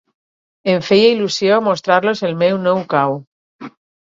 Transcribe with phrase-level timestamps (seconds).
[0.71, 3.15] Em feia il·lusió mostrar-los el meu nou cau.